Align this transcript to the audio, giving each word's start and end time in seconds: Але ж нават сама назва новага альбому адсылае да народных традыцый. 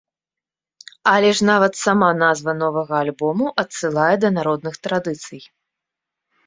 Але 1.11 1.29
ж 1.39 1.49
нават 1.49 1.73
сама 1.83 2.09
назва 2.23 2.57
новага 2.63 2.95
альбому 3.03 3.45
адсылае 3.67 4.13
да 4.25 4.29
народных 4.41 4.83
традыцый. 4.89 5.41